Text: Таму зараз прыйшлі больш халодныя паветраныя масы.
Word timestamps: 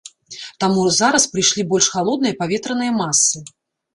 Таму 0.63 0.85
зараз 0.99 1.27
прыйшлі 1.33 1.65
больш 1.73 1.89
халодныя 1.95 2.37
паветраныя 2.41 2.91
масы. 3.01 3.37